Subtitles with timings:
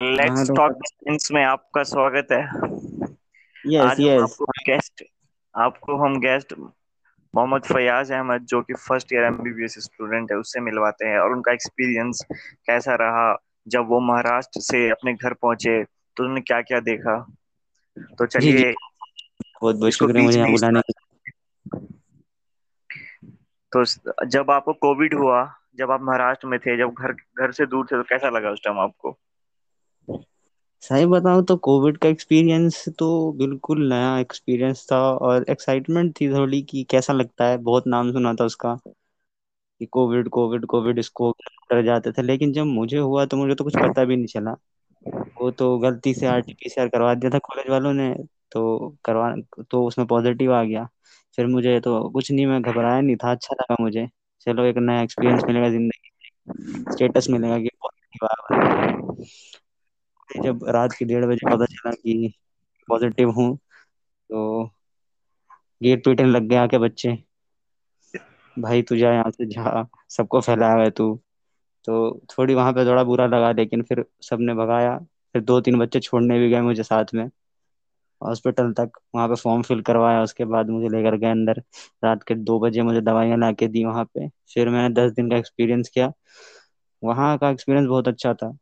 [0.00, 2.40] Let's talk science में आपका स्वागत है।
[3.66, 5.02] यस आज यस आपको गेस्ट
[5.54, 6.52] आपको हम गेस्ट
[7.34, 11.52] मोहम्मद फयाज अहमद जो कि फ़र्स्ट ईयर एमबीबीएस स्टूडेंट है उससे मिलवाते हैं और उनका
[11.52, 12.24] एक्सपीरियंस
[12.66, 13.36] कैसा रहा
[13.68, 17.18] जब वो महाराष्ट्र से अपने घर पहुँचे तो उन्होंने क्या क्या देखा?
[18.18, 18.72] तो चलिए
[19.62, 20.92] बहुत बहुत शुक्रिया मुझे यहाँ बुलाने के
[23.72, 23.84] तो
[24.26, 27.96] जब आपको कोविड हुआ जब आप महाराष्ट्र में थे जब घर घर से दूर थे
[27.96, 29.18] तो कैसा लगा उस टाइम आपको?
[30.86, 33.06] सही बताऊँ तो कोविड का एक्सपीरियंस तो
[33.38, 38.34] बिल्कुल नया एक्सपीरियंस था और एक्साइटमेंट थी थोड़ी कि कैसा लगता है, बहुत नाम सुना
[38.34, 38.74] था उसका
[39.80, 41.30] कि कोविड कोविड कोविड, इसको
[41.70, 44.54] डर जाते थे। लेकिन जब मुझे हुआ तो मुझे तो कुछ पता भी नहीं चला।
[45.40, 48.14] वो तो गलती से आरटीपीसीआर करवा दिया था कॉलेज वालों ने
[48.52, 49.34] तो करवा
[49.70, 50.88] तो उसमें पॉजिटिव आ गया।
[51.38, 54.08] फिर मुझे तो कुछ नहीं, मैं घबराया नहीं था अच्छा लगा मुझे।
[54.46, 58.28] चलो एक नया एक्सपीरियंस मिलेगा ज़िंदगी स्टेटस मिलेगा कि पॉजिटिव
[60.30, 62.32] जब रात के डेढ़ बजे पता चला कि
[62.88, 63.54] पॉजिटिव हूँ
[64.30, 64.42] तो
[65.80, 67.16] गेट पीटने लग गए आके बच्चे।
[68.56, 71.08] भाई तू जा यहाँ से, जा। सबको फैलाया है तू।
[71.84, 71.94] तो
[72.30, 74.96] थोड़ी वहाँ पे थोड़ा बुरा लगा, लेकिन फिर सबने भगाया।
[75.34, 77.28] फिर दो तीन बच्चे छोड़ने भी गए मुझे साथ में।
[78.20, 81.62] हॉस्पिटल तक वहाँ पे फॉर्म फिल करवाया, उसके बाद मुझे लेकर गए अंदर।
[82.04, 85.30] रात के दो बजे मुझे दवाइयाँ ला के दी वहाँ पे। फिर मैंने दस दिन
[85.30, 86.12] का एक्सपीरियंस किया।
[87.02, 88.56] वहाँ का एक्सपीरियंस बहुत अच्छा था।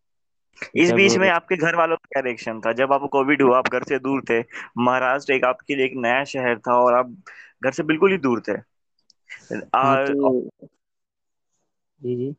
[0.77, 2.73] इस बीच में आपके घर वालों का क्या रिएक्शन था?
[2.73, 4.41] जब आपको कोविड हुआ आप घर से दूर थे।
[4.79, 7.17] महाराष्ट्र एक आपके लिए एक नया शहर था और आप
[7.65, 8.53] घर से बिल्कुल ही दूर थे।
[9.83, 10.51] हाँ आ, तो
[12.03, 12.35] जी जी।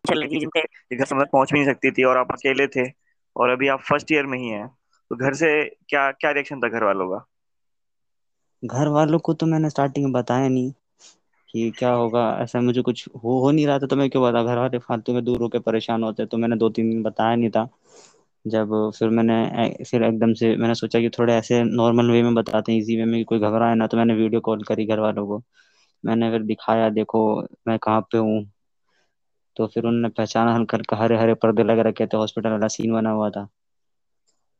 [0.93, 2.89] घर से मदद पहुँच भी नहीं सकती थी और आप अकेले थे
[3.35, 4.67] और अभी आप फ़र्स्ट ईयर में ही हैं।
[5.11, 5.49] तो घर से
[5.89, 7.25] क्या क्या रिएक्शन था घर वालों का?
[8.63, 10.73] घर वालों को तो मैंने स्टार्टिंग में बताया नहीं।
[11.55, 12.21] कि क्या होगा?
[12.41, 15.13] ऐसा मुझे कुछ हो हो नहीं रहा था तो मैं क्यों बता घर वाले फालतू
[15.13, 17.67] में दूर होकर परेशान होते तो मैंने दो तीन दिन बताया नहीं था।
[18.45, 22.71] जब फिर मैंने फिर एकदम से मैंने सोचा कि थोड़े ऐसे नॉर्मल वे में बताते
[22.71, 25.41] हैं इजी वे में कोई घबराए ना तो मैंने वीडियो कॉल करी घर वालों को।
[26.03, 28.45] मैंने फिर दिखाया, देखो, मैं कहाँ पे हूँ?
[29.57, 32.93] तो फिर उन्होंने पहचाना हल हल्का हरे हरे पर्दे लग रखे थे हॉस्पिटल वाला सीन
[32.93, 33.47] बना हुआ था।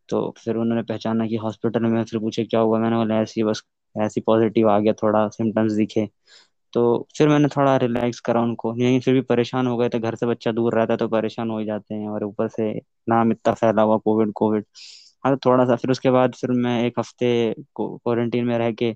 [0.10, 2.80] तो फिर उन्होंने पहचाना कि हॉस्पिटल में फिर पूछे, क्या हुआ?
[2.80, 3.64] मैंने बोला, ऐसी बस,
[3.96, 6.08] ऐसी पॉजिटिव आ गया, थोड़ा सिम्टम्स दिखे।
[6.76, 6.82] तो
[7.18, 10.26] फिर मैंने थोड़ा रिलैक्स करा उनको। नहीं फिर भी परेशान हो गए थे घर से
[10.28, 12.72] बच्चा दूर रहता है तो परेशान हो ही जाते हैं और ऊपर से
[13.08, 14.66] नाम इतना फैला हुआ कोविड कोविड
[15.24, 17.30] हाँ तो थोड़ा सा फिर उसके बाद फिर मैं एक हफ़्ते
[17.78, 18.94] क्वारंटीन में रह के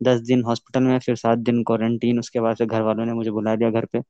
[0.00, 3.30] दस दिन हॉस्पिटल में फिर सात दिन क्वारंटीन उसके बाद फिर घर वालों ने मुझे
[3.32, 4.00] बुला लिया घर पे।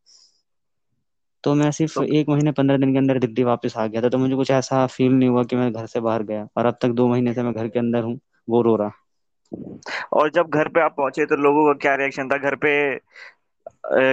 [1.45, 4.09] तो मैं सिर्फ़ तो एक महीने पंद्रह दिन के अंदर दिल्ली वापस आ गया था
[4.09, 6.79] तो मुझे कुछ ऐसा फील नहीं हुआ कि मैं घर से बाहर गया और अब
[6.83, 8.19] तक दो महीने से मैं घर के अंदर हूँ
[8.49, 8.91] बोर हो रहा।
[10.13, 12.37] और जब घर पे आप पहुँचे तो लोगों का क्या रिएक्शन था?
[12.39, 12.73] घर पे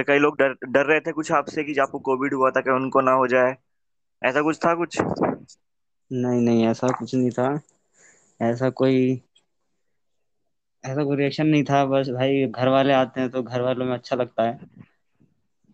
[0.04, 3.00] कई लोग डर डर रहे थे कुछ आपसे कि आपको कोविड हुआ था कि उनको
[3.00, 3.56] ना हो जाए।
[4.22, 5.00] ऐसा कुछ था कुछ?
[6.10, 7.48] नहीं नहीं, ऐसा कुछ नहीं था।
[8.40, 9.20] ऐसा कोई
[10.84, 13.92] ऐसा कोई रिएक्शन नहीं था। बस भाई घर वाले आते हैं तो घर वालों में
[13.94, 14.58] अच्छा लगता है।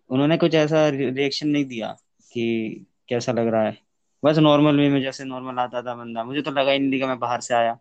[0.09, 1.91] उन्होंने कुछ ऐसा रिएक्शन नहीं दिया
[2.31, 3.77] कि कैसा लग रहा है।
[4.23, 7.05] बस नॉर्मल वे में जैसे नॉर्मल आता था बंदा। मुझे तो लगा ही नहीं कि
[7.05, 7.77] मैं बाहर से आया।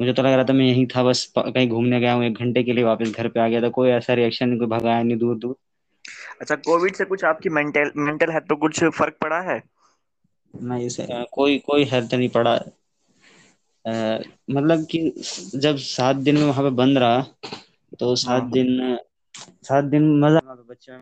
[0.00, 2.62] मुझे तो लग रहा था मैं यहीं था बस कहीं घूमने गया हूँ एक घंटे
[2.62, 5.16] के लिए वापस घर पे आ गया था। कोई ऐसा रिएक्शन नहीं कोई भगाया नहीं
[5.18, 5.56] दूर दूर?
[6.40, 9.62] अच्छा कोविड से कुछ आपकी मेंटल मेंटल हेल्थ पे कुछ फ़र्क पड़ा है?
[10.54, 12.54] मैं इसे कोई कोई हेल्थ नहीं पड़ा।
[13.84, 13.92] अ,
[14.50, 15.00] मतलब कि
[15.54, 17.20] जब सात दिन में वहाँ पे बंद रहा
[18.00, 18.98] तो सात हाँ। दिन
[19.62, 20.98] सात दिन मज़ा वहाँ पे बच्चे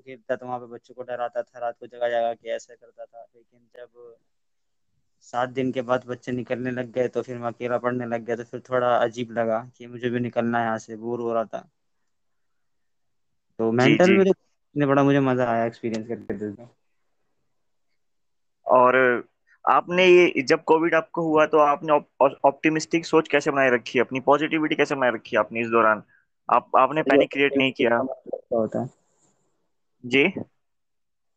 [0.00, 3.04] खेलता था वहाँ पे बच्चों को डराता था रात को जगह जगह के ऐसा करता
[3.04, 4.16] था। लेकिन जब
[5.26, 8.36] सात दिन के बाद बच्चे निकलने लग गए तो फिर मैं अकेला पढ़ने लग गया
[8.36, 11.44] तो फिर थोड़ा अजीब लगा कि मुझे भी निकलना है यहाँ से बोर हो रहा
[11.44, 11.68] था।
[13.58, 16.68] तो जी मेंटल जी में तो बड़ा मुझे मज़ा आया एक्सपीरियंस करके तो।
[18.66, 18.96] और
[19.64, 21.92] आपने ये जब कोविड आपको हुआ तो आपने
[22.44, 23.98] ऑप्टिमिस्टिक सोच कैसे बनाए रखी?
[23.98, 26.02] अपनी पॉजिटिविटी कैसे बनाए रखी आपने इस दौरान?
[26.48, 28.88] आप आपने पैनिक क्रिएट नहीं ऑप्टिमिस्टिक किया का मतलब क्या होता है?
[30.04, 30.32] जी?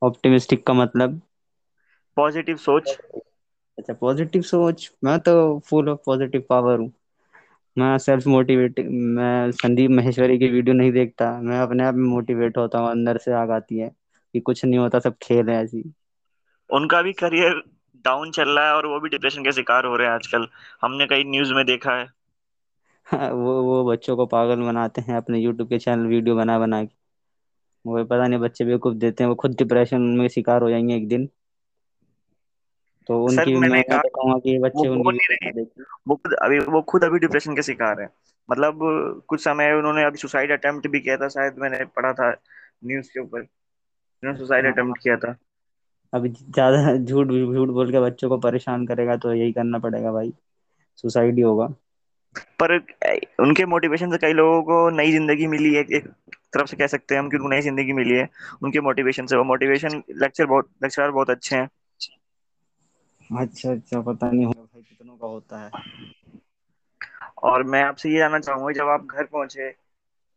[0.01, 1.19] ऑप्टिमिस्टिक का मतलब?
[2.17, 2.97] पॉजिटिव सोच?
[3.79, 5.33] अच्छा पॉजिटिव सोच। मैं तो
[5.69, 6.91] फुल ऑफ़ पॉजिटिव पावर हूँ।
[7.77, 8.79] मैं सेल्फ मोटिवेट
[9.15, 13.17] मैं संदीप महेश्वरी की वीडियो नहीं देखता। मैं अपने आप में मोटिवेट होता हूँ अंदर
[13.19, 13.89] से आग आती है
[14.33, 15.83] कि कुछ नहीं होता सब खेल है ऐसी
[16.69, 17.61] उनका भी करियर
[18.05, 20.47] डाउन चल रहा है और वो भी डिप्रेशन के शिकार हो रहे हैं आजकल।
[20.81, 22.07] हमने कई न्यूज़ में देखा है।
[23.07, 26.95] वो वो बच्चों को पागल बनाते हैं अपने यूट्यूब के चैनल वीडियो बना बना के।
[27.85, 31.07] वो पता नहीं बच्चे बेवकूफ़ देते हैं वो खुद डिप्रेशन में शिकार हो जाएँगे एक
[31.07, 31.29] दिन।
[33.09, 35.63] तो उनकी सर मैंने कहा तो कि ये वो बच्चे उनकी नहीं रहे।
[36.07, 38.07] वो खुद अभी वो खुद अभी डिप्रेशन के शिकार है।
[38.49, 38.79] मतलब
[39.29, 42.29] कुछ समय उन्होंने अभी सुसाइड अटेम्प्ट भी किया था शायद मैंने पढ़ा था
[42.85, 45.35] न्यूज़ के ऊपर। उन्होंने सुसाइड हाँ। अटेम्प्ट किया था।
[46.13, 50.33] अभी ज़्यादा झूठ झूठ बोल के बच्चों को परेशान करेगा तो यही करना पड़ेगा भाई।
[50.97, 51.67] सुसाइड ही होगा।
[52.59, 52.75] पर
[53.39, 56.07] उनके मोटिवेशन से कई लोगों को नई ज़िंदगी मिली है। एक
[56.53, 58.27] तरफ़ से कह सकते हैं हम कि उनको नई ज़िंदगी मिली है।
[58.63, 61.67] उनके मोटिवेशन से वो मोटिवेशन लेक्चर बहुत लेक्चर बहुत अच्छे हैं।
[63.29, 65.71] अच्छा अच्छा पता नहीं होगा भाई कितनों का होता है।
[67.43, 69.69] और मैं आपसे ये जानना चाहूँगा जब आप घर पहुँचे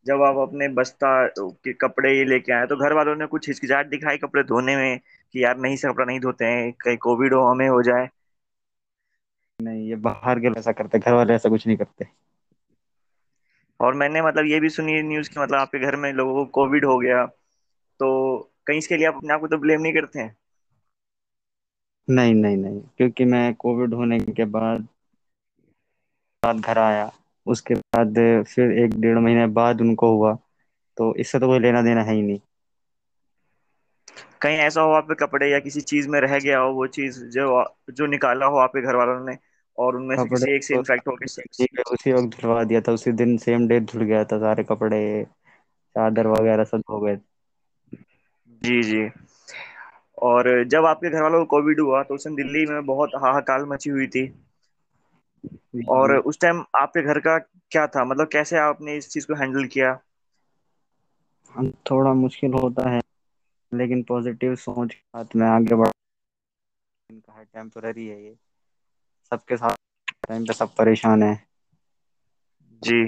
[0.06, 3.88] जब आप अपने बस्ता के कपड़े ये लेके आए तो घर वालों ने कुछ हिचकिचाहट
[3.88, 7.42] दिखाई कपड़े धोने में कि यार नहीं से कपड़ा नहीं धोते हैं कहीं कोविड हो
[7.42, 8.08] हमें हो जाए?
[9.60, 12.06] नहीं ये बाहर के ऐसा करते घर वाले ऐसा कुछ नहीं करते।
[13.80, 16.84] और मैंने मतलब ये भी सुनी न्यूज़ की मतलब आपके घर में लोगों को कोविड
[16.84, 17.24] हो गया
[18.00, 18.08] तो
[18.66, 20.36] कहीं इसके लिए आप अपने आप को तो ब्लेम नहीं करते हैं?
[22.08, 24.86] नहीं नहीं नहीं क्योंकि मैं कोविड होने के बाद
[26.42, 27.10] बाद घर आया।
[27.46, 28.14] उसके बाद
[28.48, 30.36] फिर एक डेढ़ महीने बाद उनको हुआ
[30.96, 32.40] तो इससे तो कोई लेना देना है ही नहीं।
[34.42, 37.64] कहीं ऐसा हो आपके कपड़े या किसी चीज़ में रह गया हो वो चीज़ जो
[37.92, 39.36] जो निकाला हो आपके घर वालों ने
[39.78, 42.92] और उनमें से किसी एक से इन्फेक्ट हो गया ठीक उसी वक्त धुलवा दिया था
[42.92, 47.18] उसी दिन सेम डे धुल गया था सारे कपड़े चादर वगैरह सब हो गए।
[48.62, 49.02] जी जी।
[50.22, 53.64] और जब आपके घर वालों को कोविड हुआ तो उस दिन दिल्ली में बहुत हाहाकार
[53.66, 54.26] मची हुई थी।
[55.88, 58.04] और उस टाइम आपके घर का क्या था?
[58.04, 59.98] मतलब कैसे आपने इस चीज़ को हैंडल किया?
[61.86, 63.00] थोड़ा मुश्किल होता है
[63.72, 65.90] लेकिन पॉजिटिव सोच के साथ में आगे बढ़
[67.10, 68.34] इनका है टेम्पररी है ये।
[69.32, 69.76] सबके साथ
[70.28, 71.34] टाइम पे सब परेशान है।
[72.82, 73.02] जी।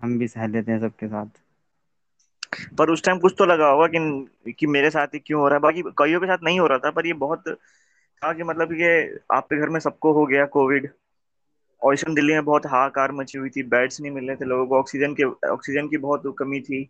[0.00, 1.40] हम भी सह लेते हैं सबके साथ।
[2.78, 5.56] पर उस टाइम कुछ तो लगा होगा कि कि मेरे साथ ही क्यों हो रहा
[5.56, 7.48] है। बाकी कईयों के साथ नहीं हो रहा था, पर ये बहुत
[8.22, 8.90] था कि मतलब ये
[9.32, 10.88] आपके घर में सबको हो गया कोविड
[11.82, 14.44] और इस टाइम दिल्ली में बहुत हाहाकार मची हुई थी बेड्स नहीं मिल रहे थे
[14.44, 16.84] लोगों को, ऑक्सीजन के, ऑक्सीजन की बहुत कमी थी।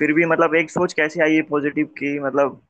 [0.00, 2.60] फिर भी मतलब एक सोच कैसे आई है पॉजिटिव की मतलब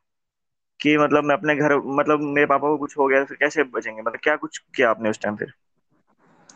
[0.80, 4.02] कि मतलब मैं अपने घर मतलब मेरे पापा को कुछ हो गया, फिर कैसे बचेंगे?
[4.02, 5.52] मतलब क्या कुछ किया आपने उस टाइम फिर?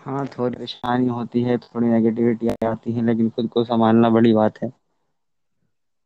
[0.00, 4.58] हाँ थोड़ी परेशानी होती है, थोड़ी नेगेटिविटी आती है, लेकिन खुद को संभालना बड़ी बात
[4.62, 4.72] है।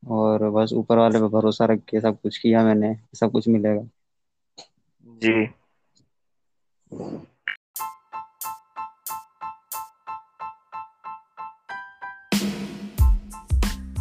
[0.06, 3.82] और बस ऊपर वाले पे भरोसा रख के सब कुछ किया मैंने सब कुछ मिलेगा।
[5.06, 5.54] जी।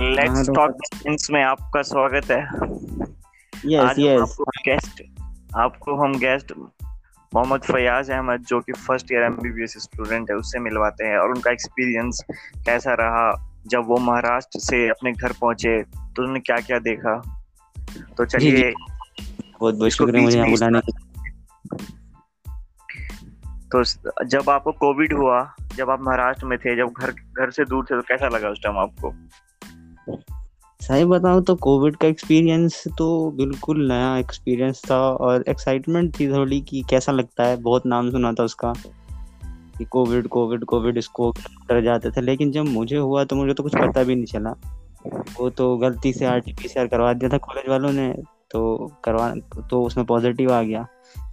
[0.02, 2.42] लेट्स टॉक साइंस में आपका स्वागत है।
[3.66, 5.04] यस आज हम यस आपको गेस्ट
[5.56, 6.54] आपको हम गेस्ट
[7.34, 11.52] मोहम्मद फयाज अहमद जो कि फ़र्स्ट ईयर एमबीबीएस स्टूडेंट है उससे मिलवाते हैं और उनका
[11.52, 12.24] एक्सपीरियंस
[12.66, 13.32] कैसा रहा
[13.68, 17.44] जब वो महाराष्ट्र से अपने घर पहुँचे तो उन्होंने क्या क्या देखा?
[18.18, 18.74] तो चलिए
[19.60, 20.80] बहुत बहुत शुक्रिया मुझे में यहाँ बुलाने
[23.76, 23.84] तो
[24.26, 27.96] जब आपको कोविड हुआ जब आप महाराष्ट्र में थे जब घर घर से दूर थे
[27.96, 29.14] तो कैसा लगा उस टाइम आपको?
[30.82, 36.62] सही बताऊँ तो कोविड का एक्सपीरियंस तो बिल्कुल नया एक्सपीरियंस था और एक्साइटमेंट थी थोड़ी
[36.62, 38.74] कि कैसा लगता है बहुत नाम सुना था उसका।
[39.78, 41.32] कि कोविड कोविड कोविड इसको
[41.70, 44.54] डर जाते थे। लेकिन जब मुझे हुआ तो मुझे तो कुछ पता भी नहीं चला।
[45.40, 48.14] वो तो गलती से आरटीपीसीआर करवा दिया था कॉलेज वालों ने
[48.52, 48.62] तो
[49.04, 49.34] करवा
[49.70, 50.84] तो उसमें पॉजिटिव आ गया।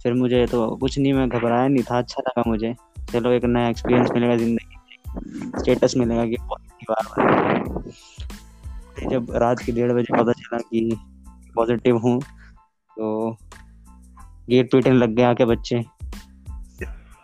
[0.03, 2.73] फिर मुझे तो कुछ नहीं, मैं घबराया नहीं था अच्छा लगा मुझे।
[3.11, 7.63] चलो एक नया एक्सपीरियंस मिलेगा ज़िंदगी स्टेटस मिलेगा कि पॉजिटिव आ रहा है।
[9.09, 10.97] जब रात के डेढ़ बजे पता चला कि
[11.55, 13.31] पॉजिटिव हूँ तो
[14.49, 15.83] गेट पीटने लग गए आके बच्चे।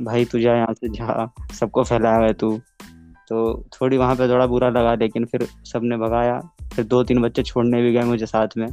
[0.02, 2.62] भाई तू जा यहाँ से जा सबको फैलाया है तू।
[3.30, 6.40] तो थोड़ी वहाँ पे थोड़ा बुरा लगा लेकिन फिर सबने भगाया।
[6.76, 8.68] फिर दो तीन बच्चे छोड़ने भी गए मुझे साथ में।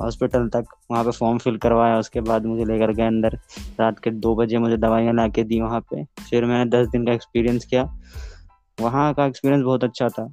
[0.00, 3.38] हॉस्पिटल तक वहाँ पे फॉर्म फिल करवाया उसके बाद मुझे लेकर गए अंदर।
[3.80, 7.06] रात के दो बजे मुझे दवाइयाँ ला के दी वहाँ पे। फिर मैंने दस दिन
[7.06, 7.82] का एक्सपीरियंस किया।
[8.80, 10.32] वहाँ का एक्सपीरियंस बहुत अच्छा था।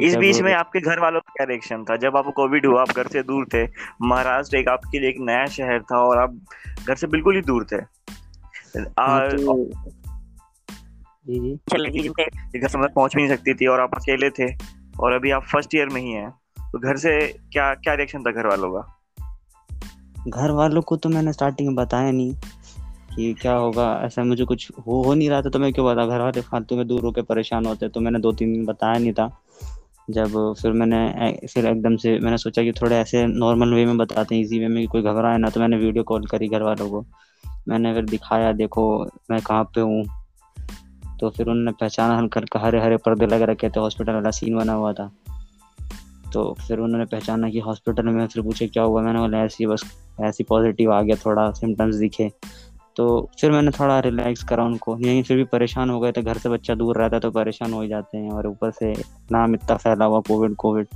[0.00, 1.96] इस बीच में आपके घर वालों का क्या रिएक्शन था?
[1.96, 3.64] जब आपको कोविड हुआ आप घर से दूर थे।
[4.02, 6.38] महाराष्ट्र एक आपके लिए एक नया शहर था और आप
[6.88, 7.76] घर से बिल्कुल ही दूर थे।
[12.58, 14.54] घर से मतलब पहुँच भी नहीं सकती थी और आप अकेले थे
[15.00, 18.30] और अभी आप फ़र्स्ट ईयर में ही हैं। तो घर से क्या क्या रिएक्शन था
[18.30, 19.00] घर वालों का?
[20.28, 22.34] घर वालों को तो मैंने स्टार्टिंग में बताया नहीं
[23.16, 26.06] कि क्या होगा ऐसा मुझे कुछ हो हो नहीं रहा था तो मैं क्यों बता
[26.06, 29.12] घर वाले फालतू में दूर होकर परेशान होते तो मैंने दो तीन दिन बताया नहीं
[29.12, 29.40] था।
[30.10, 34.34] जब फिर मैंने फिर एकदम से मैंने सोचा कि थोड़े ऐसे नॉर्मल वे में बताते
[34.34, 37.04] हैं इजी वे में कोई घबराए ना तो मैंने वीडियो कॉल करी घर वालों को।
[37.68, 40.04] मैंने फिर दिखाया, देखो, मैं कहाँ पे हूँ?
[41.20, 44.56] तो फिर उन्होंने पहचाना हल्का हल्का हरे हरे पर्दे लग रखे थे हॉस्पिटल वाला सीन
[44.56, 45.10] बना हुआ था।
[46.32, 49.02] तो फिर उन्होंने पहचाना कि हॉस्पिटल में फिर पूछे, क्या हुआ?
[49.02, 49.84] मैंने बोला, ऐसी बस,
[50.20, 52.30] ऐसी पॉजिटिव आ गया, थोड़ा सिम्टम्स दिखे।
[53.00, 56.38] तो फिर मैंने थोड़ा रिलैक्स करा उनको। यहीं फिर भी परेशान हो गए थे। घर
[56.38, 58.92] से बच्चा दूर रहता है तो परेशान हो ही जाते हैं और ऊपर से
[59.32, 60.86] नाम इतना फैला हुआ कोविड कोविड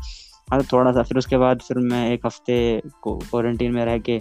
[0.51, 4.21] हाँ तो थोड़ा सा फिर उसके बाद फिर मैं एक हफ़्ते क्वारंटीन में रह के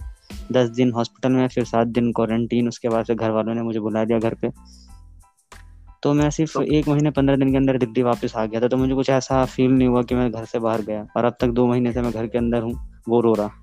[0.52, 3.80] दस दिन हॉस्पिटल में फिर सात दिन क्वारंटीन उसके बाद फिर घर वालों ने मुझे
[3.80, 4.50] बुला दिया घर पे।
[6.04, 8.68] तो मैं सिर्फ़ तो, एक महीने पंद्रह दिन के अंदर दिल्ली वापस आ गया था।
[8.68, 11.36] तो मुझे कुछ ऐसा फील नहीं हुआ कि मैं घर से बाहर गया और अब
[11.42, 12.74] तक दो महीने से मैं घर के अंदर हूँ
[13.10, 13.63] वो रो रहा।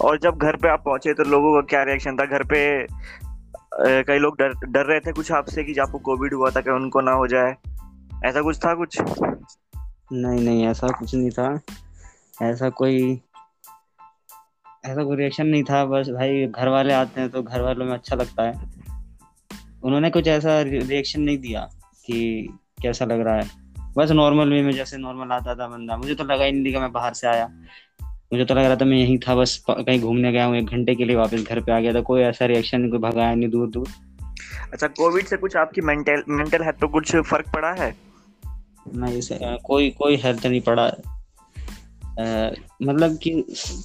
[0.00, 2.24] और जब घर पे आप पहुँचे तो लोगों का क्या रिएक्शन था?
[2.26, 2.86] घर पे
[4.04, 7.00] कई लोग डर डर रहे थे कुछ आपसे कि आपको कोविड हुआ था कि उनको
[7.00, 7.54] ना हो जाए।
[8.24, 8.98] ऐसा कुछ था कुछ?
[10.12, 11.60] नहीं नहीं, ऐसा कुछ नहीं था।
[12.42, 13.20] ऐसा कोई
[14.84, 17.92] ऐसा कोई रिएक्शन नहीं था। बस भाई घर वाले आते हैं तो घर वालों में
[17.92, 18.52] अच्छा लगता है।
[19.84, 21.60] उन्होंने कुछ ऐसा रिएक्शन नहीं दिया
[22.06, 22.48] कि
[22.82, 23.50] कैसा लग रहा है।
[23.96, 26.78] बस नॉर्मल वे में जैसे नॉर्मल आता था बंदा। मुझे तो लगा ही नहीं कि
[26.78, 27.48] मैं बाहर से आया।
[28.32, 30.94] मुझे तो लग रहा था मैं यहीं था बस कहीं घूमने गया हूँ एक घंटे
[30.94, 33.48] के लिए वापस घर पे आ गया था कोई ऐसा रिएक्शन नहीं कोई भगाया नहीं
[33.50, 33.88] दूर दूर।
[34.72, 37.94] अच्छा कोविड से कुछ आपकी मेंटल मेंटल हेल्थ पे कुछ फ़र्क पड़ा है?
[38.94, 42.50] नहीं इसे कोई कोई हेल्थ नहीं पड़ा। आ,
[42.82, 43.32] मतलब कि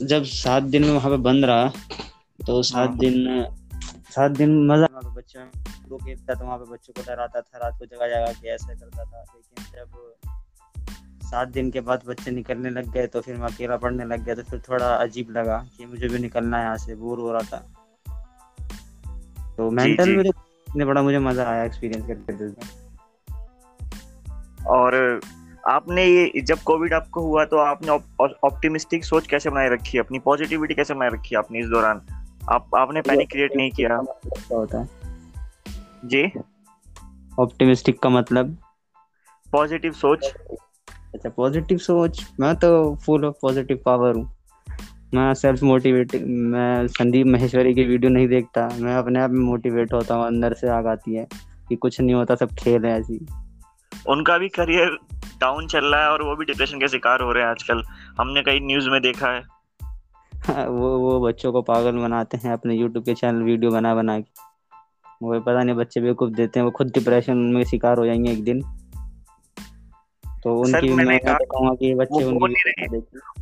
[0.01, 1.67] जब सात दिन में वहाँ पे बंद रहा
[2.47, 3.45] तो सात हाँ। दिन
[4.09, 5.39] सात दिन मज़ा बच्चे
[5.85, 8.73] ग्रुप खेलता था वहाँ पे बच्चों को डराता था रात को जगह जगह के ऐसा
[8.73, 10.36] करता था। लेकिन जब
[11.27, 14.35] सात दिन के बाद बच्चे निकलने लग गए तो फिर मैं अकेला पढ़ने लग गया
[14.35, 17.41] तो फिर थोड़ा अजीब लगा कि मुझे भी निकलना है यहाँ से बोर हो रहा
[17.41, 17.57] था।
[19.57, 22.47] तो मेंटल में तो बड़ा मुझे मज़ा आया एक्सपीरियंस करके
[24.69, 25.19] और
[25.67, 27.91] आपने ये जब कोविड आपको हुआ तो आपने
[28.43, 29.97] ऑप्टिमिस्टिक उप, सोच कैसे बनाए रखी?
[29.97, 32.01] अपनी पॉजिटिविटी कैसे बनाए रखी आपने इस दौरान?
[32.49, 33.95] आप आपने पैनिक क्रिएट नहीं किया।
[34.51, 34.87] होता है?
[36.05, 36.23] जी।
[37.39, 38.57] ऑप्टिमिस्टिक का मतलब?
[39.53, 40.33] पॉजिटिव सोच।
[41.17, 44.31] अच्छा पॉजिटिव सोच। मैं तो फुल ऑफ़ पॉजिटिव पावर हूँ।
[45.13, 49.93] मैं सेल्फ मोटिवेट मैं संदीप महेश्वरी की वीडियो नहीं देखता। मैं अपने आप में मोटिवेट
[49.93, 51.27] होता हूँ अंदर से आग आती है
[51.69, 53.25] कि कुछ नहीं होता सब खेल है ऐसी
[54.09, 54.97] उनका भी करियर
[55.41, 57.83] डाउन चल रहा है और वो भी डिप्रेशन के शिकार हो रहे हैं आजकल।
[58.19, 59.41] हमने कई न्यूज़ में देखा है।
[60.67, 64.45] वो वो बच्चों को पागल बनाते हैं अपने यूट्यूब के चैनल वीडियो बना बना के।
[65.23, 68.43] वो पता नहीं बच्चे बेवकूफ़ देते हैं वो खुद डिप्रेशन में शिकार हो जाएँगे एक
[68.43, 68.61] दिन।
[70.43, 72.87] तो उनकी मैं कहूँगा कि बच्चे वो, उनकी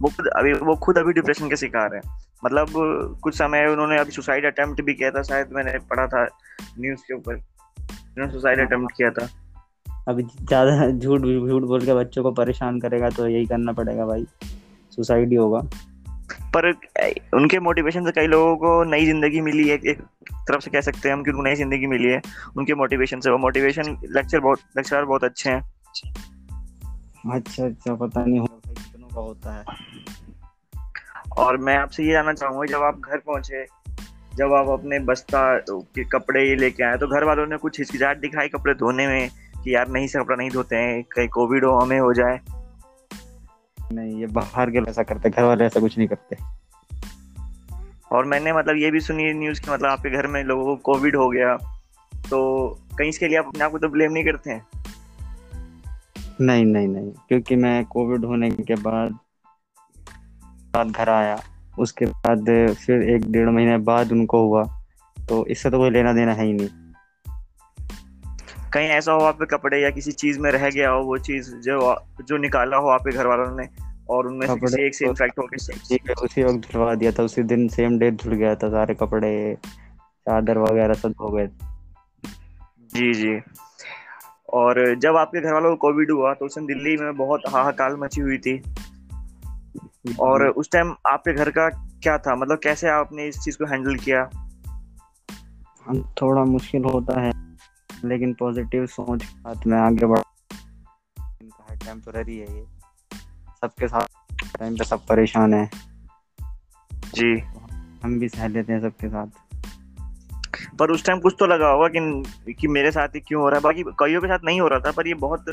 [0.01, 2.01] वो खुद अभी वो खुद अभी डिप्रेशन के शिकार है।
[2.43, 2.67] मतलब
[3.23, 6.23] कुछ समय उन्होंने अभी सुसाइड अटेम्प्ट भी किया था शायद मैंने पढ़ा था
[6.79, 9.27] न्यूज़ के ऊपर। उन्होंने सुसाइड अटेम्प्ट किया था।
[10.07, 14.25] अभी ज़्यादा झूठ झूठ बोल के बच्चों को परेशान करेगा तो यही करना पड़ेगा भाई।
[14.91, 15.59] सुसाइड ही होगा।
[16.53, 16.69] पर
[17.35, 20.01] उनके मोटिवेशन से कई लोगों को नई ज़िंदगी मिली है। एक
[20.47, 22.21] तरफ़ से कह सकते हैं हम कि उनको नई ज़िंदगी मिली है।
[22.57, 25.61] उनके मोटिवेशन से वो मोटिवेशन लेक्चर बहुत लेक्चर बहुत अच्छे हैं।
[27.33, 29.63] अच्छा अच्छा पता नहीं होता कितनों का होता है।
[31.37, 33.65] और मैं आपसे ये जानना चाहूँगा जब आप घर पहुँचे
[34.35, 38.19] जब आप अपने बस्ता के कपड़े ये लेके आए तो घर वालों ने कुछ हिचकिचाहट
[38.19, 39.29] दिखाई कपड़े धोने में
[39.63, 42.39] कि यार नहीं से कपड़ा नहीं धोते हैं कहीं कोविड हो हमें हो जाए?
[43.93, 46.37] नहीं ये बाहर के ऐसा करते घर वाले ऐसा कुछ नहीं करते।
[48.11, 51.15] और मैंने मतलब ये भी सुनी न्यूज़ की मतलब आपके घर में लोगों को कोविड
[51.15, 51.55] हो गया
[52.29, 52.39] तो
[52.97, 54.65] कहीं इसके लिए आप अपने आप को तो ब्लेम नहीं करते हैं?
[56.41, 59.11] नहीं नहीं नहीं क्योंकि मैं कोविड होने के बाद
[60.73, 61.39] बाद घर आया।
[61.79, 62.45] उसके बाद
[62.85, 64.63] फिर एक डेढ़ महीने बाद उनको हुआ
[65.29, 66.69] तो इससे तो कोई लेना देना है ही नहीं।
[68.73, 71.95] कहीं ऐसा हो आप कपड़े या किसी चीज़ में रह गया हो वो चीज़ जो
[72.25, 73.67] जो निकाला हो आपके घर वालों ने
[74.09, 77.67] और उनमें से एक से इन्फेक्ट हो गए उसी वक्त धुलवा दिया था उसी दिन
[77.67, 79.57] सेम डे धुल गया था सारे कपड़े
[79.95, 81.47] चादर वगैरह सब हो गए।
[82.95, 83.41] जी जी।
[84.53, 88.21] और जब आपके घर वालों को कोविड हुआ तो उस दिल्ली में बहुत हाहाकार मची
[88.21, 88.63] हुई थी।
[90.19, 91.69] और उस टाइम आपके घर का
[92.03, 92.35] क्या था?
[92.35, 94.25] मतलब कैसे आपने इस चीज़ को हैंडल किया?
[96.21, 97.31] थोड़ा मुश्किल होता है
[98.05, 100.19] लेकिन पॉजिटिव सोच के साथ में आगे बढ़
[101.85, 102.65] टेम्पररी है ये।
[103.61, 104.07] सबके साथ
[104.59, 105.69] टाइम पे सब परेशान है।
[106.93, 107.39] जी।
[108.03, 109.27] हम भी सह लेते हैं सबके साथ।
[110.79, 113.57] पर उस टाइम कुछ तो लगा होगा कि कि मेरे साथ ही क्यों हो रहा
[113.57, 115.49] है। बाकी कईयों के साथ नहीं हो रहा था, पर ये बहुत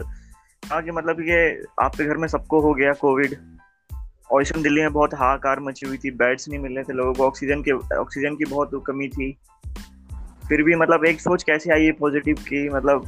[0.62, 3.36] था कि मतलब ये आपके घर में सबको हो गया कोविड
[4.30, 7.12] और इस दिल्ली में बहुत हाहाकार मची हुई थी बेड्स नहीं मिल रहे थे लोगों
[7.14, 9.30] को ऑक्सीजन के ऑक्सीजन की बहुत कमी थी।
[10.48, 13.04] फिर भी मतलब एक सोच कैसे आई है पॉजिटिव की मतलब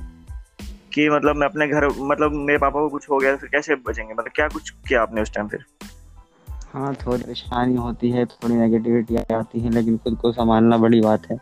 [0.94, 4.12] कि मतलब मैं अपने घर मतलब मेरे पापा को कुछ हो गया फिर कैसे बचेंगे?
[4.14, 5.64] मतलब क्या कुछ किया आपने उस टाइम फिर?
[6.74, 11.30] हाँ थोड़ी परेशानी होती है, थोड़ी नेगेटिविटी आती है, लेकिन खुद को संभालना बड़ी बात
[11.30, 11.38] है।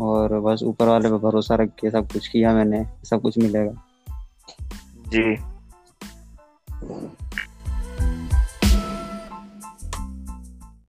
[0.00, 3.72] और बस ऊपर वाले पे भरोसा रख के सब कुछ किया मैंने, सब कुछ मिलेगा।
[5.08, 5.36] जी।